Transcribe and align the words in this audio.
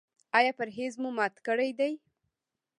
ایا 0.37 0.51
پرهیز 0.57 0.93
مو 1.01 1.09
مات 1.17 1.35
کړی 1.47 1.69
دی؟ 1.79 1.93